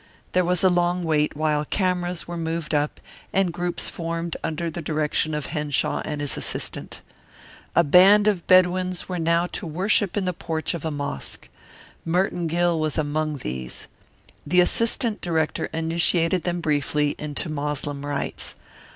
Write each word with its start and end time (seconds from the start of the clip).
There 0.31 0.43
was 0.43 0.63
a 0.63 0.69
long 0.71 1.03
wait 1.03 1.37
while 1.37 1.63
cameras 1.63 2.27
were 2.27 2.35
moved 2.35 2.73
up 2.73 2.99
and 3.31 3.53
groups 3.53 3.87
formed 3.87 4.35
under 4.43 4.67
the 4.71 4.81
direction 4.81 5.35
of 5.35 5.45
Henshaw 5.53 6.01
and 6.03 6.21
his 6.21 6.37
assistant. 6.37 7.01
A 7.75 7.83
band 7.83 8.27
of 8.27 8.47
Bedouins 8.47 9.07
were 9.07 9.19
now 9.19 9.45
to 9.51 9.67
worship 9.67 10.17
in 10.17 10.25
the 10.25 10.33
porch 10.33 10.73
of 10.73 10.83
a 10.83 10.89
mosque. 10.89 11.49
Merton 12.03 12.47
Gill 12.47 12.79
was 12.79 12.97
among 12.97 13.37
these. 13.37 13.85
The 14.43 14.59
assistant 14.61 15.21
director 15.21 15.65
initiated 15.65 16.45
them 16.45 16.61
briefly 16.61 17.13
into 17.19 17.47
Moslem 17.47 18.03
rites. 18.03 18.55